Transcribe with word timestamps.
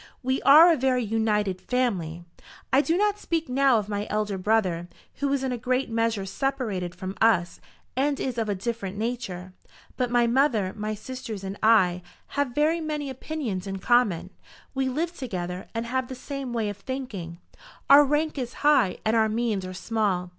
We 0.23 0.41
are 0.41 0.73
a 0.73 0.77
very 0.77 1.03
united 1.03 1.61
family. 1.61 2.23
I 2.73 2.81
do 2.81 2.97
not 2.97 3.19
speak 3.19 3.47
now 3.47 3.77
of 3.77 3.87
my 3.87 4.07
elder 4.09 4.35
brother, 4.39 4.89
who 5.17 5.31
is 5.31 5.43
in 5.43 5.51
a 5.51 5.59
great 5.59 5.91
measure 5.91 6.25
separated 6.25 6.95
from 6.95 7.15
us 7.21 7.61
and 7.95 8.19
is 8.19 8.39
of 8.39 8.49
a 8.49 8.55
different 8.55 8.97
nature. 8.97 9.53
But 9.97 10.09
my 10.09 10.25
mother, 10.25 10.73
my 10.75 10.95
sisters, 10.95 11.43
and 11.43 11.55
I, 11.61 12.01
have 12.29 12.55
very 12.55 12.81
many 12.81 13.11
opinions 13.11 13.67
in 13.67 13.77
common. 13.77 14.31
We 14.73 14.89
live 14.89 15.15
together, 15.15 15.67
and 15.75 15.85
have 15.85 16.07
the 16.07 16.15
same 16.15 16.51
way 16.51 16.69
of 16.69 16.77
thinking. 16.77 17.37
Our 17.87 18.03
rank 18.03 18.39
is 18.39 18.53
high, 18.65 18.97
and 19.05 19.15
our 19.15 19.29
means 19.29 19.67
are 19.67 19.73
small. 19.75 20.29